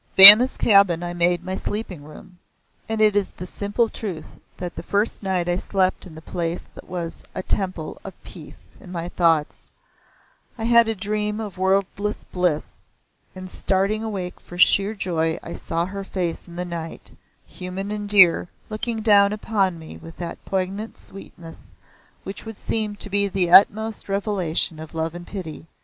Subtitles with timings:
[0.17, 2.39] Vanna's cabin I made my sleeping room,
[2.89, 6.63] and it is the simple truth that the first night I slept in the place
[6.73, 9.69] that was a Temple of Peace in my thoughts,
[10.57, 12.87] I had a dream of wordless bliss,
[13.35, 17.11] and starting awake for sheer joy I saw her face in the night,
[17.45, 21.73] human and dear, looking down upon me with that poignant sweetness
[22.23, 25.67] which would seem to be the utmost revelation of love and pity.